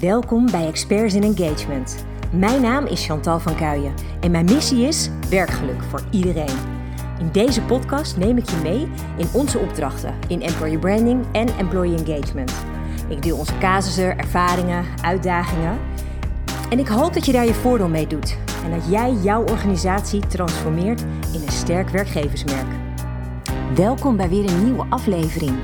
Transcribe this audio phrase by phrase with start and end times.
[0.00, 2.04] Welkom bij Experts in Engagement.
[2.32, 6.56] Mijn naam is Chantal van Kuijen en mijn missie is werkgeluk voor iedereen.
[7.18, 12.04] In deze podcast neem ik je mee in onze opdrachten in employer branding en employee
[12.04, 12.52] engagement.
[13.08, 15.78] Ik deel onze casussen, ervaringen, uitdagingen.
[16.70, 20.26] En ik hoop dat je daar je voordeel mee doet en dat jij jouw organisatie
[20.26, 21.00] transformeert
[21.32, 22.68] in een sterk werkgeversmerk.
[23.74, 25.54] Welkom bij weer een nieuwe aflevering.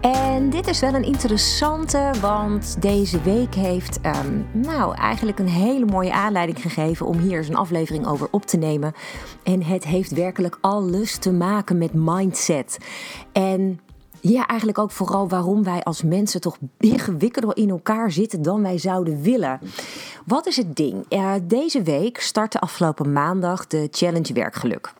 [0.00, 5.84] En dit is wel een interessante, want deze week heeft um, nou eigenlijk een hele
[5.84, 8.92] mooie aanleiding gegeven om hier eens een aflevering over op te nemen.
[9.42, 12.78] En het heeft werkelijk alles te maken met mindset.
[13.32, 13.80] En
[14.20, 18.78] ja, eigenlijk ook vooral waarom wij als mensen toch ingewikkelder in elkaar zitten dan wij
[18.78, 19.60] zouden willen.
[20.26, 21.04] Wat is het ding?
[21.08, 24.92] Uh, deze week startte afgelopen maandag de Challenge Werkgeluk.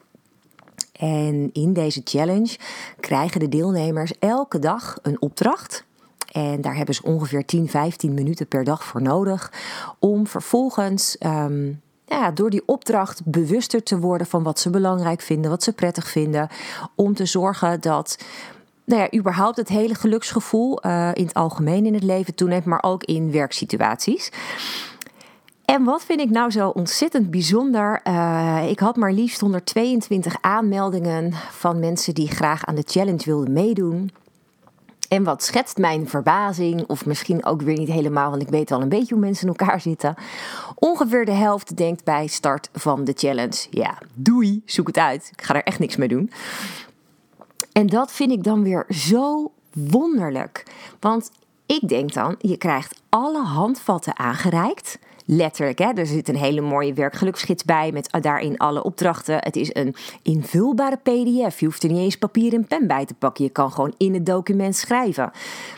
[1.00, 2.58] En in deze challenge
[3.00, 5.84] krijgen de deelnemers elke dag een opdracht.
[6.32, 9.52] En daar hebben ze ongeveer 10, 15 minuten per dag voor nodig.
[9.98, 15.50] Om vervolgens um, ja, door die opdracht bewuster te worden van wat ze belangrijk vinden,
[15.50, 16.48] wat ze prettig vinden.
[16.94, 18.18] Om te zorgen dat
[18.84, 22.82] nou ja, überhaupt het hele geluksgevoel uh, in het algemeen in het leven toeneemt, maar
[22.82, 24.30] ook in werksituaties.
[25.70, 28.00] En wat vind ik nou zo ontzettend bijzonder?
[28.04, 33.52] Uh, ik had maar liefst 122 aanmeldingen van mensen die graag aan de challenge wilden
[33.52, 34.10] meedoen.
[35.08, 38.80] En wat schetst mijn verbazing, of misschien ook weer niet helemaal, want ik weet al
[38.82, 40.14] een beetje hoe mensen in elkaar zitten.
[40.74, 45.30] Ongeveer de helft denkt bij start van de challenge: ja, doei, zoek het uit.
[45.32, 46.30] Ik ga er echt niks mee doen.
[47.72, 50.66] En dat vind ik dan weer zo wonderlijk.
[51.00, 51.30] Want
[51.66, 54.98] ik denk dan, je krijgt alle handvatten aangereikt
[55.30, 55.78] letterlijk.
[55.78, 55.92] Hè?
[55.92, 59.36] Er zit een hele mooie werkgeluksgids bij met daarin alle opdrachten.
[59.38, 61.60] Het is een invulbare PDF.
[61.60, 63.44] Je hoeft er niet eens papier en pen bij te pakken.
[63.44, 65.30] Je kan gewoon in het document schrijven.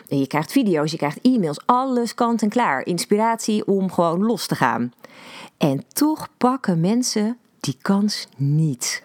[0.09, 2.87] En je krijgt video's, je krijgt e-mails, alles kant en klaar.
[2.87, 4.93] Inspiratie om gewoon los te gaan.
[5.59, 9.03] En toch pakken mensen die kans niet.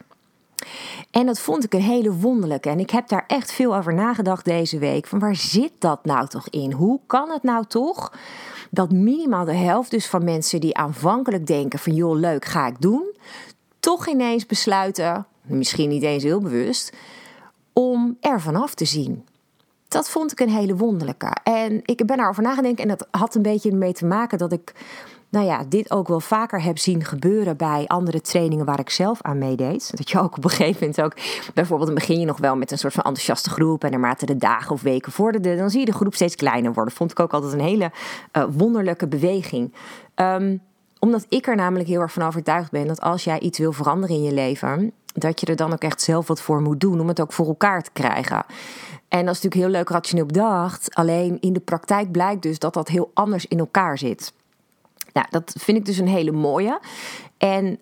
[1.12, 2.70] En dat vond ik een hele wonderlijke.
[2.70, 5.08] En ik heb daar echt veel over nagedacht deze week.
[5.08, 6.72] Van waar zit dat nou toch in?
[6.72, 8.12] Hoe kan het nou toch
[8.70, 12.82] dat minimaal de helft dus van mensen die aanvankelijk denken van joh leuk ga ik
[12.82, 13.16] doen,
[13.80, 16.94] toch ineens besluiten, misschien niet eens heel bewust,
[17.74, 19.26] om er vanaf te zien.
[19.88, 21.36] Dat vond ik een hele wonderlijke.
[21.44, 24.74] En ik ben daarover nagedacht en dat had een beetje mee te maken dat ik
[25.30, 29.22] nou ja, dit ook wel vaker heb zien gebeuren bij andere trainingen waar ik zelf
[29.22, 29.98] aan meedeed.
[29.98, 31.14] Dat je ook op een gegeven moment ook,
[31.54, 34.38] bijvoorbeeld dan begin je nog wel met een soort van enthousiaste groep en naarmate de
[34.38, 36.94] dagen of weken vorderden, dan zie je de groep steeds kleiner worden.
[36.94, 37.92] Vond ik ook altijd een hele
[38.34, 39.74] uh, wonderlijke beweging.
[40.16, 40.62] Um,
[41.00, 44.16] omdat ik er namelijk heel erg van overtuigd ben dat als jij iets wil veranderen
[44.16, 47.08] in je leven, dat je er dan ook echt zelf wat voor moet doen om
[47.08, 48.46] het ook voor elkaar te krijgen.
[49.08, 50.96] En dat is natuurlijk heel leuk rationeel bedacht.
[50.96, 54.34] Alleen in de praktijk blijkt dus dat dat heel anders in elkaar zit.
[55.18, 56.80] Nou, dat vind ik dus een hele mooie.
[57.38, 57.80] En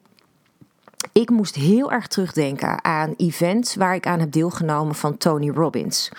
[1.12, 6.12] ik moest heel erg terugdenken aan events waar ik aan heb deelgenomen van Tony Robbins.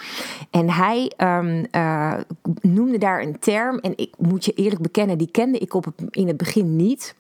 [0.51, 2.15] En hij um, uh,
[2.61, 6.27] noemde daar een term, en ik moet je eerlijk bekennen, die kende ik op in
[6.27, 7.15] het begin niet.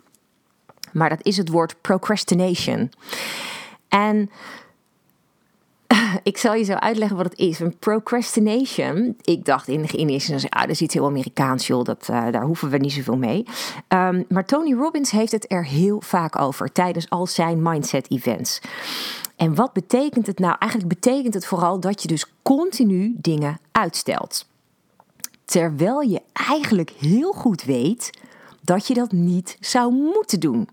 [0.92, 2.90] Maar dat is het woord procrastination.
[3.88, 4.30] En
[6.22, 7.60] ik zal je zo uitleggen wat het is.
[7.60, 9.16] Een procrastination.
[9.20, 11.84] Ik dacht in, in eerste ah, dat is iets heel Amerikaans, joh.
[11.84, 13.44] Dat, uh, daar hoeven we niet zoveel mee.
[13.88, 18.60] Um, maar Tony Robbins heeft het er heel vaak over tijdens al zijn mindset events.
[19.36, 20.56] En wat betekent het nou?
[20.58, 24.46] Eigenlijk betekent het vooral dat je dus continu dingen uitstelt.
[25.44, 28.10] Terwijl je eigenlijk heel goed weet
[28.62, 30.68] dat je dat niet zou moeten doen.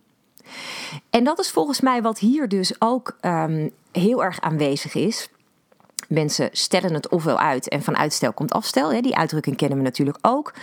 [1.10, 5.30] En dat is volgens mij wat hier dus ook um, heel erg aanwezig is.
[6.08, 8.94] Mensen stellen het ofwel uit en van uitstel komt afstel.
[8.94, 9.02] Hè?
[9.02, 10.54] Die uitdrukking kennen we natuurlijk ook.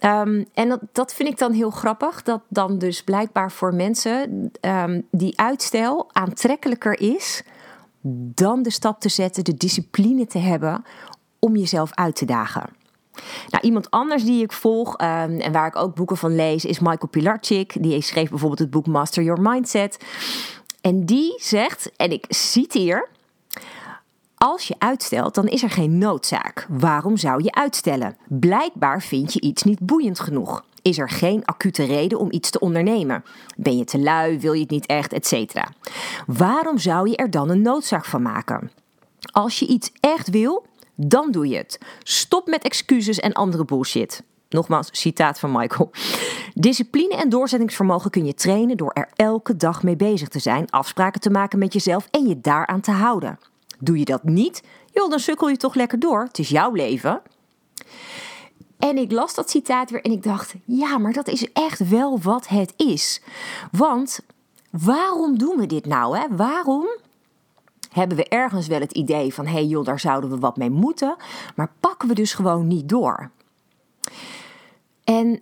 [0.00, 2.22] Um, en dat, dat vind ik dan heel grappig.
[2.22, 7.42] Dat dan dus blijkbaar voor mensen um, die uitstel aantrekkelijker is
[8.34, 10.84] dan de stap te zetten, de discipline te hebben
[11.38, 12.76] om jezelf uit te dagen.
[13.48, 16.78] Nou, iemand anders die ik volg um, en waar ik ook boeken van lees is
[16.78, 17.82] Michael Pilarczyk.
[17.82, 19.98] Die schreef bijvoorbeeld het boek Master Your Mindset.
[20.88, 23.08] En die zegt, en ik citeer.
[24.36, 26.66] Als je uitstelt, dan is er geen noodzaak.
[26.68, 28.16] Waarom zou je uitstellen?
[28.28, 30.64] Blijkbaar vind je iets niet boeiend genoeg.
[30.82, 33.24] Is er geen acute reden om iets te ondernemen?
[33.56, 35.62] Ben je te lui, wil je het niet echt, etc.
[36.26, 38.70] Waarom zou je er dan een noodzaak van maken?
[39.32, 41.78] Als je iets echt wil, dan doe je het.
[42.02, 44.22] Stop met excuses en andere bullshit.
[44.48, 45.90] Nogmaals, citaat van Michael.
[46.54, 51.20] Discipline en doorzettingsvermogen kun je trainen door er elke dag mee bezig te zijn, afspraken
[51.20, 53.38] te maken met jezelf en je daaraan te houden.
[53.78, 54.62] Doe je dat niet,
[54.92, 56.22] joh, dan sukkel je toch lekker door.
[56.22, 57.22] Het is jouw leven.
[58.78, 62.20] En ik las dat citaat weer en ik dacht: ja, maar dat is echt wel
[62.20, 63.22] wat het is.
[63.70, 64.20] Want
[64.70, 66.18] waarom doen we dit nou?
[66.18, 66.26] Hè?
[66.36, 66.86] Waarom
[67.92, 70.70] hebben we ergens wel het idee van: hé hey joh, daar zouden we wat mee
[70.70, 71.16] moeten,
[71.56, 73.30] maar pakken we dus gewoon niet door?
[75.08, 75.40] En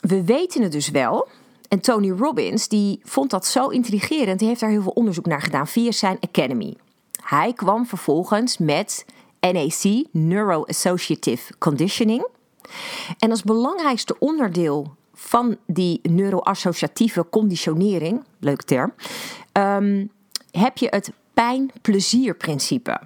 [0.00, 1.28] we weten het dus wel.
[1.68, 4.40] En Tony Robbins die vond dat zo intrigerend.
[4.40, 6.76] Hij heeft daar heel veel onderzoek naar gedaan via zijn Academy.
[7.22, 9.04] Hij kwam vervolgens met
[9.40, 12.26] NAC, Neuro-Associative Conditioning.
[13.18, 18.92] En als belangrijkste onderdeel van die neuroassociatieve conditionering, leuke term,
[19.52, 20.06] ehm,
[20.50, 23.00] heb je het pijn-plezier-principe.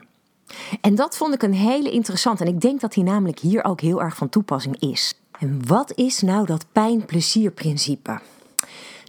[0.81, 2.45] En dat vond ik een hele interessante.
[2.45, 5.22] En ik denk dat die namelijk hier ook heel erg van toepassing is.
[5.43, 8.21] En wat is nou dat pijn-plezier-principe?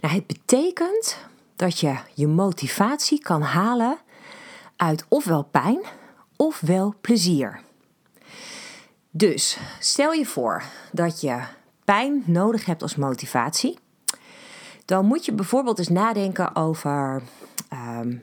[0.00, 1.18] Nou, het betekent
[1.56, 3.98] dat je je motivatie kan halen
[4.76, 5.80] uit ofwel pijn
[6.36, 7.60] ofwel plezier.
[9.10, 11.40] Dus stel je voor dat je
[11.84, 13.78] pijn nodig hebt als motivatie.
[14.84, 17.22] Dan moet je bijvoorbeeld eens nadenken over.
[17.74, 18.22] Um,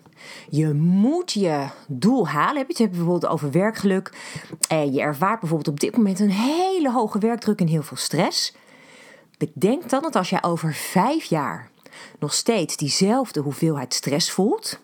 [0.49, 2.57] je moet je doel halen.
[2.57, 4.11] Heb je het bijvoorbeeld over werkgeluk.
[4.67, 8.55] En je ervaart bijvoorbeeld op dit moment een hele hoge werkdruk en heel veel stress.
[9.37, 11.69] Bedenk dan dat als jij over vijf jaar
[12.19, 14.79] nog steeds diezelfde hoeveelheid stress voelt,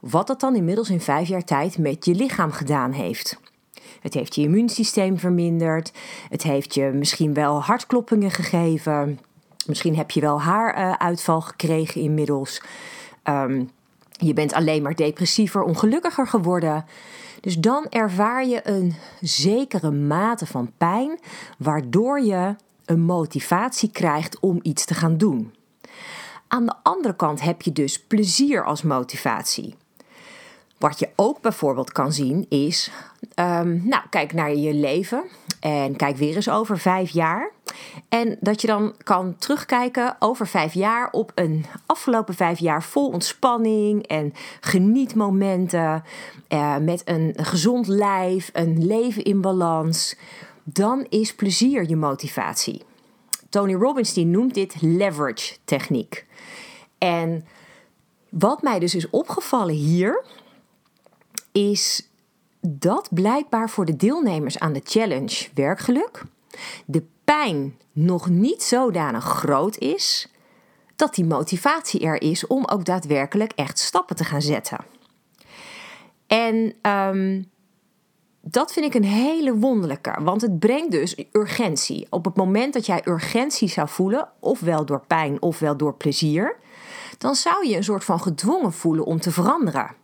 [0.00, 3.40] wat dat dan inmiddels in vijf jaar tijd met je lichaam gedaan heeft.
[4.00, 5.92] Het heeft je immuunsysteem verminderd.
[6.28, 9.20] Het heeft je misschien wel hartkloppingen gegeven.
[9.66, 12.62] Misschien heb je wel haaruitval gekregen inmiddels.
[13.24, 13.70] Um,
[14.20, 16.84] je bent alleen maar depressiever, ongelukkiger geworden.
[17.40, 21.18] Dus dan ervaar je een zekere mate van pijn,
[21.58, 25.54] waardoor je een motivatie krijgt om iets te gaan doen.
[26.48, 29.74] Aan de andere kant heb je dus plezier als motivatie.
[30.78, 32.90] Wat je ook bijvoorbeeld kan zien is,
[33.34, 35.24] um, nou, kijk naar je leven
[35.60, 37.52] en kijk weer eens over vijf jaar.
[38.08, 43.08] En dat je dan kan terugkijken over vijf jaar op een afgelopen vijf jaar vol
[43.08, 46.02] ontspanning en genietmomenten.
[46.48, 50.16] Uh, met een gezond lijf, een leven in balans.
[50.64, 52.82] Dan is plezier je motivatie.
[53.48, 56.26] Tony Robbins die noemt dit leverage techniek.
[56.98, 57.44] En
[58.28, 60.24] wat mij dus is opgevallen hier,
[61.52, 62.08] is
[62.60, 66.22] dat blijkbaar voor de deelnemers aan de challenge werkgeluk
[66.86, 67.02] de
[67.36, 70.28] pijn nog niet zodanig groot is
[70.96, 74.78] dat die motivatie er is om ook daadwerkelijk echt stappen te gaan zetten.
[76.26, 77.50] En um,
[78.40, 82.06] dat vind ik een hele wonderlijke, want het brengt dus urgentie.
[82.10, 86.56] Op het moment dat jij urgentie zou voelen, ofwel door pijn ofwel door plezier,
[87.18, 89.94] dan zou je een soort van gedwongen voelen om te veranderen.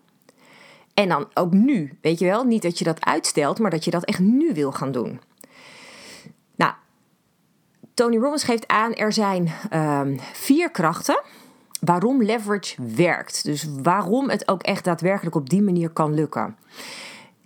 [0.95, 3.91] En dan ook nu, weet je wel, niet dat je dat uitstelt, maar dat je
[3.91, 5.21] dat echt nu wil gaan doen.
[7.97, 11.23] Tony Robbins geeft aan, er zijn um, vier krachten
[11.81, 13.45] waarom leverage werkt.
[13.45, 16.57] Dus waarom het ook echt daadwerkelijk op die manier kan lukken.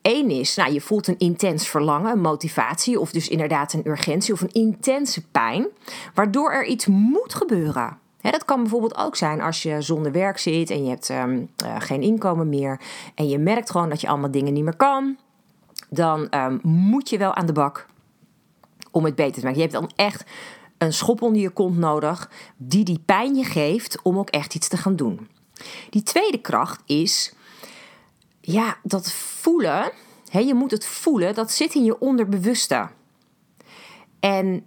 [0.03, 4.33] Eén is, nou, je voelt een intens verlangen, een motivatie, of dus inderdaad een urgentie
[4.33, 5.67] of een intense pijn,
[6.15, 7.99] waardoor er iets moet gebeuren.
[8.21, 11.77] dat kan bijvoorbeeld ook zijn als je zonder werk zit en je hebt um, uh,
[11.79, 12.81] geen inkomen meer
[13.15, 15.17] en je merkt gewoon dat je allemaal dingen niet meer kan.
[15.89, 17.89] Dan um, moet je wel aan de bak
[18.91, 19.57] om het beter te maken.
[19.61, 20.25] Je hebt dan echt
[20.79, 24.69] een schop onder je kont nodig die die pijn je geeft om ook echt iets
[24.69, 25.29] te gaan doen.
[25.91, 27.35] Die tweede kracht is
[28.41, 29.93] ja, dat voelen,
[30.31, 32.89] hè, je moet het voelen, dat zit in je onderbewuste.
[34.21, 34.67] En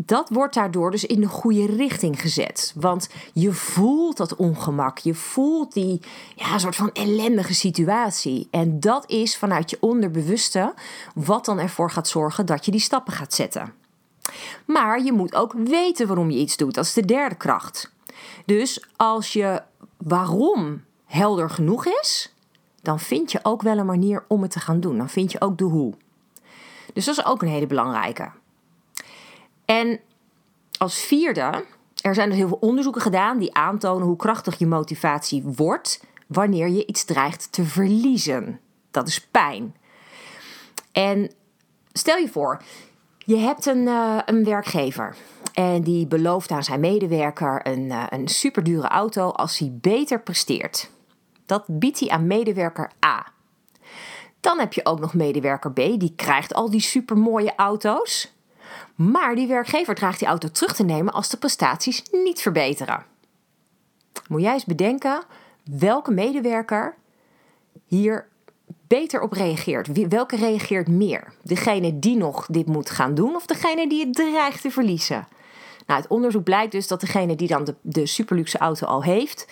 [0.00, 2.72] dat wordt daardoor dus in de goede richting gezet.
[2.76, 4.98] Want je voelt dat ongemak.
[4.98, 6.00] Je voelt die
[6.34, 8.48] ja, soort van ellendige situatie.
[8.50, 10.74] En dat is vanuit je onderbewuste
[11.14, 13.72] wat dan ervoor gaat zorgen dat je die stappen gaat zetten.
[14.64, 16.74] Maar je moet ook weten waarom je iets doet.
[16.74, 17.92] Dat is de derde kracht.
[18.44, 19.62] Dus als je
[19.96, 22.34] waarom helder genoeg is,
[22.82, 24.96] dan vind je ook wel een manier om het te gaan doen.
[24.96, 25.94] Dan vind je ook de hoe.
[26.92, 28.30] Dus dat is ook een hele belangrijke.
[29.70, 30.00] En
[30.78, 31.64] als vierde,
[32.00, 36.68] er zijn dus heel veel onderzoeken gedaan die aantonen hoe krachtig je motivatie wordt wanneer
[36.68, 38.60] je iets dreigt te verliezen.
[38.90, 39.76] Dat is pijn.
[40.92, 41.32] En
[41.92, 42.62] stel je voor,
[43.18, 45.16] je hebt een, uh, een werkgever
[45.54, 50.90] en die belooft aan zijn medewerker een, uh, een superdure auto als hij beter presteert.
[51.46, 53.26] Dat biedt hij aan medewerker A.
[54.40, 58.37] Dan heb je ook nog medewerker B, die krijgt al die supermooie auto's.
[58.98, 63.04] Maar die werkgever draagt die auto terug te nemen als de prestaties niet verbeteren.
[64.28, 65.22] Moet jij eens bedenken
[65.64, 66.94] welke medewerker
[67.84, 68.28] hier
[68.86, 70.08] beter op reageert?
[70.08, 71.32] Welke reageert meer?
[71.42, 75.28] Degene die nog dit moet gaan doen of degene die het dreigt te verliezen?
[75.86, 79.48] Nou, het onderzoek blijkt dus dat degene die dan de, de superluxe auto al heeft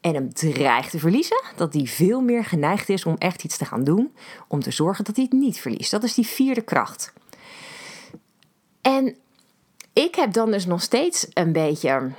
[0.00, 3.64] en hem dreigt te verliezen, dat die veel meer geneigd is om echt iets te
[3.64, 4.14] gaan doen
[4.48, 5.90] om te zorgen dat hij het niet verliest.
[5.90, 7.12] Dat is die vierde kracht.
[8.84, 9.16] En
[9.92, 12.10] ik heb dan dus nog steeds een beetje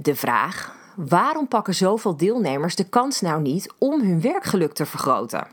[0.00, 5.46] de vraag: waarom pakken zoveel deelnemers de kans nou niet om hun werkgeluk te vergroten?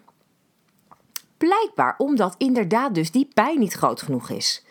[1.38, 4.66] Blijkbaar omdat inderdaad dus die pijn niet groot genoeg is.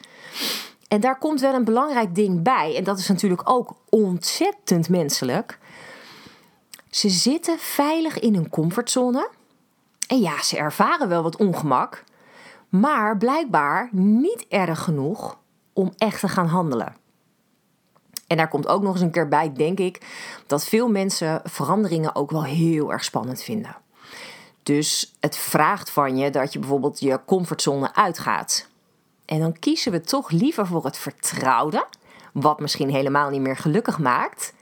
[0.88, 5.59] En daar komt wel een belangrijk ding bij, en dat is natuurlijk ook ontzettend menselijk.
[6.90, 9.30] Ze zitten veilig in hun comfortzone.
[10.09, 12.04] En ja, ze ervaren wel wat ongemak,
[12.68, 15.38] maar blijkbaar niet erg genoeg
[15.76, 16.97] om echt te gaan handelen.
[18.26, 20.06] En daar komt ook nog eens een keer bij, denk ik,
[20.47, 23.76] dat veel mensen veranderingen ook wel heel erg spannend vinden.
[24.62, 28.68] Dus het vraagt van je dat je bijvoorbeeld je comfortzone uitgaat.
[29.25, 31.87] En dan kiezen we toch liever voor het vertrouwde,
[32.33, 34.54] wat misschien helemaal niet meer gelukkig maakt.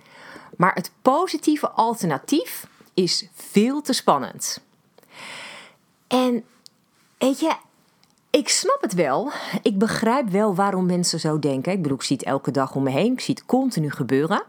[0.56, 4.60] Maar het positieve alternatief is veel te spannend.
[6.06, 6.44] En
[7.18, 7.54] weet je,
[8.34, 9.30] ik snap het wel.
[9.62, 11.72] Ik begrijp wel waarom mensen zo denken.
[11.72, 13.12] Ik bedoel, ik zie het elke dag om me heen.
[13.12, 14.42] Ik zie het continu gebeuren.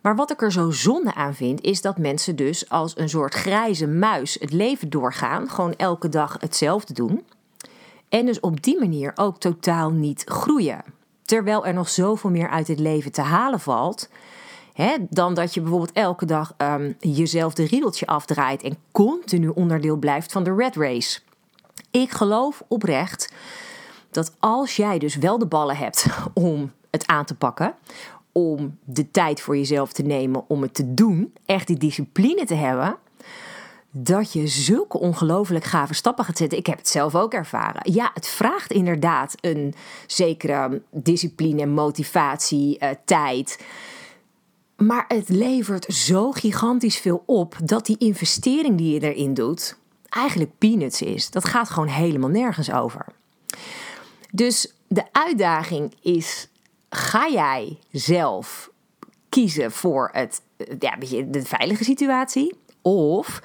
[0.00, 3.34] Maar wat ik er zo zonde aan vind, is dat mensen dus als een soort
[3.34, 5.50] grijze muis het leven doorgaan.
[5.50, 7.24] Gewoon elke dag hetzelfde doen.
[8.08, 10.84] En dus op die manier ook totaal niet groeien.
[11.22, 14.08] Terwijl er nog zoveel meer uit het leven te halen valt.
[14.72, 19.96] Hè, dan dat je bijvoorbeeld elke dag um, jezelf de riedeltje afdraait en continu onderdeel
[19.96, 21.20] blijft van de red race.
[21.90, 23.32] Ik geloof oprecht
[24.10, 27.74] dat als jij dus wel de ballen hebt om het aan te pakken,
[28.32, 32.54] om de tijd voor jezelf te nemen om het te doen, echt die discipline te
[32.54, 32.96] hebben,
[33.90, 36.58] dat je zulke ongelooflijk gave stappen gaat zetten.
[36.58, 37.92] Ik heb het zelf ook ervaren.
[37.92, 39.74] Ja, het vraagt inderdaad een
[40.06, 43.64] zekere discipline, motivatie, uh, tijd.
[44.76, 49.76] Maar het levert zo gigantisch veel op dat die investering die je erin doet,
[50.12, 51.30] eigenlijk peanuts is.
[51.30, 53.06] Dat gaat gewoon helemaal nergens over.
[54.30, 56.48] Dus de uitdaging is:
[56.90, 58.70] ga jij zelf
[59.28, 60.42] kiezen voor het,
[60.78, 62.54] ja, de veilige situatie?
[62.82, 63.42] Of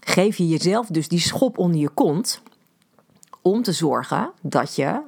[0.00, 2.42] geef je jezelf dus die schop onder je kont
[3.42, 5.00] om te zorgen dat je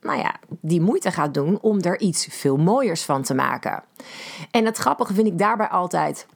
[0.00, 3.82] nou ja, die moeite gaat doen om er iets veel mooiers van te maken.
[4.50, 6.26] En het grappige vind ik daarbij altijd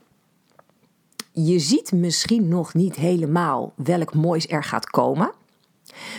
[1.45, 5.33] je ziet misschien nog niet helemaal welk moois er gaat komen.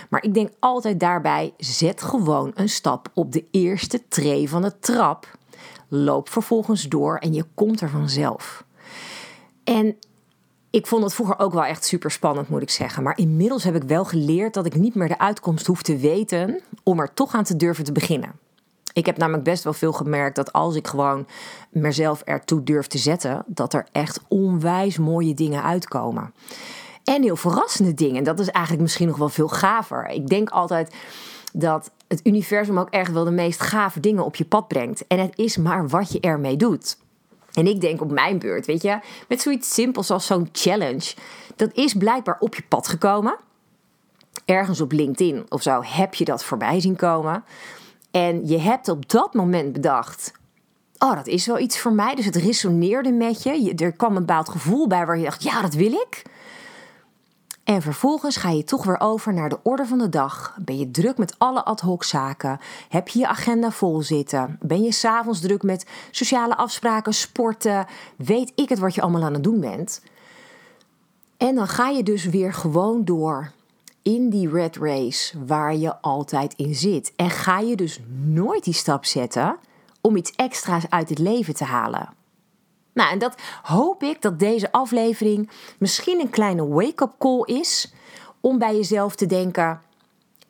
[0.09, 4.79] Maar ik denk altijd daarbij: zet gewoon een stap op de eerste tree van de
[4.79, 5.37] trap.
[5.87, 8.65] Loop vervolgens door en je komt er vanzelf.
[9.63, 9.95] En
[10.69, 13.03] ik vond het vroeger ook wel echt super spannend, moet ik zeggen.
[13.03, 16.61] Maar inmiddels heb ik wel geleerd dat ik niet meer de uitkomst hoef te weten
[16.83, 18.39] om er toch aan te durven te beginnen.
[18.93, 21.27] Ik heb namelijk best wel veel gemerkt dat als ik gewoon
[21.69, 26.33] mezelf ertoe durf te zetten, dat er echt onwijs mooie dingen uitkomen.
[27.03, 28.24] En heel verrassende dingen.
[28.24, 30.07] Dat is eigenlijk misschien nog wel veel gaver.
[30.07, 30.95] Ik denk altijd
[31.53, 35.07] dat het universum ook echt wel de meest gave dingen op je pad brengt.
[35.07, 36.98] En het is maar wat je ermee doet.
[37.53, 41.13] En ik denk op mijn beurt, weet je, met zoiets simpels als zo'n challenge.
[41.55, 43.36] Dat is blijkbaar op je pad gekomen.
[44.45, 47.43] Ergens op LinkedIn of zo heb je dat voorbij zien komen.
[48.11, 50.31] En je hebt op dat moment bedacht:
[50.97, 52.15] oh, dat is wel iets voor mij.
[52.15, 53.73] Dus het resoneerde met je.
[53.75, 56.23] Er kwam een bepaald gevoel bij waar je dacht: ja, dat wil ik.
[57.63, 60.57] En vervolgens ga je toch weer over naar de orde van de dag.
[60.61, 62.59] Ben je druk met alle ad hoc zaken?
[62.89, 64.57] Heb je je agenda vol zitten?
[64.61, 67.85] Ben je s'avonds druk met sociale afspraken, sporten?
[68.15, 70.01] Weet ik het wat je allemaal aan het doen bent?
[71.37, 73.51] En dan ga je dus weer gewoon door
[74.01, 77.13] in die red race waar je altijd in zit.
[77.15, 79.58] En ga je dus nooit die stap zetten
[80.01, 82.10] om iets extra's uit het leven te halen.
[82.93, 87.93] Nou, en dat hoop ik dat deze aflevering misschien een kleine wake-up call is
[88.39, 89.81] om bij jezelf te denken: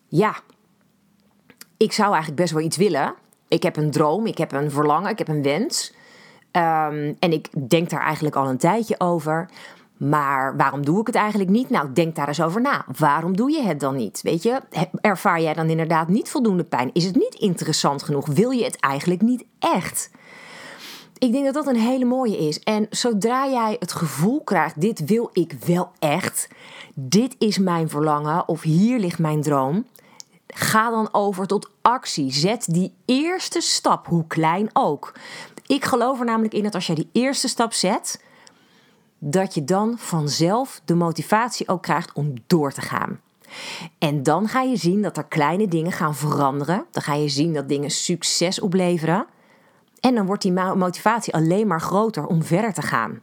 [0.07, 0.35] ja,
[1.77, 3.13] ik zou eigenlijk best wel iets willen.
[3.47, 5.93] Ik heb een droom, ik heb een verlangen, ik heb een wens.
[6.51, 9.49] Um, en ik denk daar eigenlijk al een tijdje over.
[10.09, 11.69] Maar waarom doe ik het eigenlijk niet?
[11.69, 12.85] Nou, denk daar eens over na.
[12.97, 14.21] Waarom doe je het dan niet?
[14.21, 14.61] Weet je,
[15.01, 16.89] ervaar jij dan inderdaad niet voldoende pijn?
[16.93, 18.27] Is het niet interessant genoeg?
[18.27, 20.09] Wil je het eigenlijk niet echt?
[21.17, 22.59] Ik denk dat dat een hele mooie is.
[22.59, 26.47] En zodra jij het gevoel krijgt: dit wil ik wel echt,
[26.93, 29.85] dit is mijn verlangen of hier ligt mijn droom,
[30.47, 32.33] ga dan over tot actie.
[32.33, 35.13] Zet die eerste stap, hoe klein ook.
[35.65, 38.19] Ik geloof er namelijk in dat als jij die eerste stap zet,
[39.23, 43.19] dat je dan vanzelf de motivatie ook krijgt om door te gaan.
[43.97, 46.85] En dan ga je zien dat er kleine dingen gaan veranderen.
[46.91, 49.25] Dan ga je zien dat dingen succes opleveren.
[49.99, 53.21] En dan wordt die motivatie alleen maar groter om verder te gaan.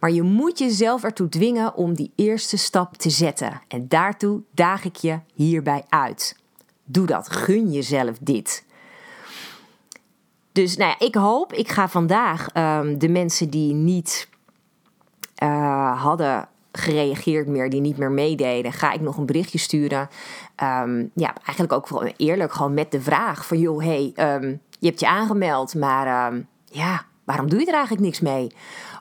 [0.00, 3.60] Maar je moet jezelf ertoe dwingen om die eerste stap te zetten.
[3.68, 6.36] En daartoe daag ik je hierbij uit.
[6.84, 7.28] Doe dat.
[7.30, 8.64] Gun jezelf dit.
[10.52, 14.28] Dus nou ja, ik hoop, ik ga vandaag um, de mensen die niet
[15.42, 20.08] uh, hadden gereageerd meer, die niet meer meededen, ga ik nog een berichtje sturen.
[20.62, 24.86] Um, ja, eigenlijk ook vooral eerlijk, gewoon met de vraag van joh, hey, um, je
[24.86, 26.32] hebt je aangemeld, maar
[26.64, 28.52] ja, waarom doe je er eigenlijk niks mee?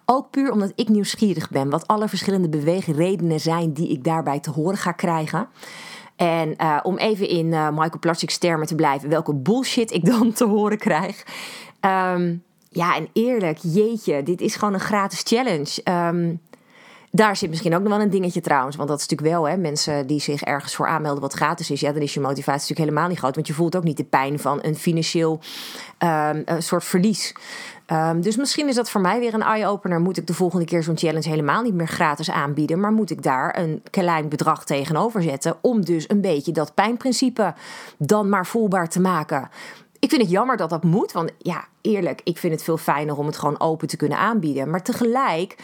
[0.06, 4.52] Ook puur omdat ik nieuwsgierig ben, wat alle verschillende beweegredenen zijn die ik daarbij te
[4.52, 5.48] horen ga krijgen.
[6.16, 10.32] En uh, om even in uh, Michael Platschik's termen te blijven, welke bullshit ik dan
[10.32, 11.26] te horen krijg.
[11.82, 12.44] Um,
[12.76, 15.82] ja, en eerlijk, jeetje, dit is gewoon een gratis challenge.
[15.84, 16.40] Um,
[17.16, 18.76] daar zit misschien ook nog wel een dingetje trouwens.
[18.76, 21.80] Want dat is natuurlijk wel, hè, mensen die zich ergens voor aanmelden wat gratis is.
[21.80, 23.36] Ja, dan is je motivatie natuurlijk helemaal niet groot.
[23.36, 25.40] Want je voelt ook niet de pijn van een financieel
[26.00, 27.36] um, een soort verlies.
[27.88, 30.00] Um, dus misschien is dat voor mij weer een eye-opener.
[30.00, 32.80] Moet ik de volgende keer zo'n challenge helemaal niet meer gratis aanbieden.
[32.80, 35.56] Maar moet ik daar een klein bedrag tegenover zetten.
[35.62, 37.54] Om dus een beetje dat pijnprincipe
[37.98, 39.50] dan maar voelbaar te maken.
[40.04, 41.12] Ik vind het jammer dat dat moet.
[41.12, 44.70] Want ja, eerlijk, ik vind het veel fijner om het gewoon open te kunnen aanbieden.
[44.70, 45.56] Maar tegelijk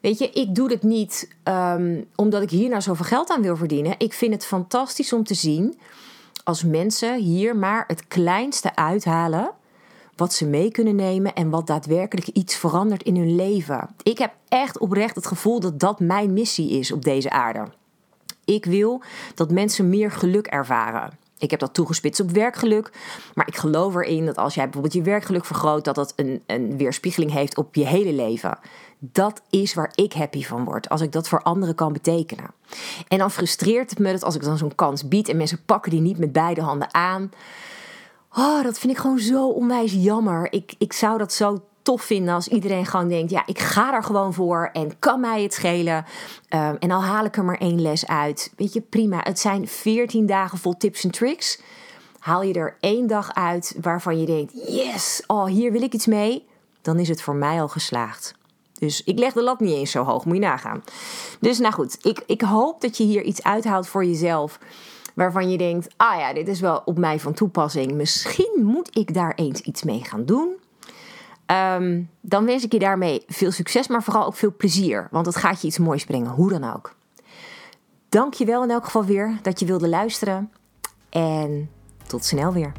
[0.00, 3.56] Weet je, ik doe het niet um, omdat ik hier nou zoveel geld aan wil
[3.56, 3.94] verdienen.
[3.98, 5.78] Ik vind het fantastisch om te zien
[6.44, 9.50] als mensen hier maar het kleinste uithalen.
[10.16, 13.88] Wat ze mee kunnen nemen en wat daadwerkelijk iets verandert in hun leven.
[14.02, 17.64] Ik heb echt oprecht het gevoel dat dat mijn missie is op deze aarde.
[18.44, 19.02] Ik wil
[19.34, 21.23] dat mensen meer geluk ervaren.
[21.38, 22.92] Ik heb dat toegespitst op werkgeluk.
[23.34, 26.76] Maar ik geloof erin dat als jij bijvoorbeeld je werkgeluk vergroot, dat dat een, een
[26.76, 28.58] weerspiegeling heeft op je hele leven.
[28.98, 30.88] Dat is waar ik happy van word.
[30.88, 32.50] Als ik dat voor anderen kan betekenen.
[33.08, 35.90] En dan frustreert het me dat als ik dan zo'n kans bied en mensen pakken
[35.90, 37.30] die niet met beide handen aan.
[38.36, 40.52] Oh, dat vind ik gewoon zo onwijs jammer.
[40.52, 44.02] Ik, ik zou dat zo tof vinden als iedereen gewoon denkt: ja, ik ga er
[44.02, 46.04] gewoon voor en kan mij het schelen.
[46.48, 48.52] Um, en al haal ik er maar één les uit.
[48.56, 49.20] Weet je, prima.
[49.22, 51.60] Het zijn 14 dagen vol tips en tricks.
[52.18, 56.06] Haal je er één dag uit waarvan je denkt: yes, oh, hier wil ik iets
[56.06, 56.46] mee.
[56.82, 58.34] Dan is het voor mij al geslaagd.
[58.78, 60.84] Dus ik leg de lat niet eens zo hoog, moet je nagaan.
[61.40, 64.58] Dus nou goed, ik, ik hoop dat je hier iets uithaalt voor jezelf.
[65.14, 67.92] Waarvan je denkt, ah ja, dit is wel op mij van toepassing.
[67.92, 70.56] Misschien moet ik daar eens iets mee gaan doen.
[71.46, 75.08] Um, dan wens ik je daarmee veel succes, maar vooral ook veel plezier.
[75.10, 76.94] Want het gaat je iets moois brengen, hoe dan ook.
[78.08, 80.52] Dank je wel in elk geval weer dat je wilde luisteren.
[81.10, 81.70] En
[82.06, 82.72] tot snel weer.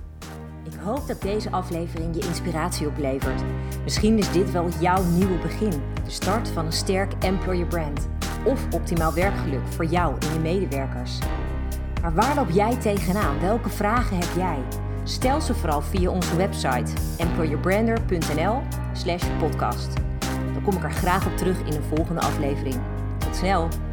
[0.64, 3.42] Ik hoop dat deze aflevering je inspiratie oplevert.
[3.84, 5.82] Misschien is dit wel jouw nieuwe begin.
[6.04, 8.08] De start van een sterk employer brand.
[8.46, 11.20] Of optimaal werkgeluk voor jou en je medewerkers.
[12.02, 13.40] Maar waar loop jij tegenaan?
[13.40, 14.85] Welke vragen heb jij?
[15.08, 18.62] Stel ze vooral via onze website employerbrander.nl
[18.94, 19.94] slash podcast.
[20.54, 22.76] Dan kom ik er graag op terug in een volgende aflevering.
[23.18, 23.85] Tot snel!